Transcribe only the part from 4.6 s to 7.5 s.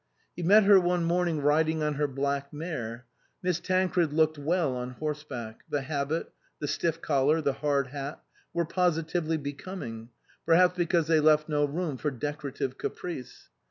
on horseback; the habit, the stiff collar,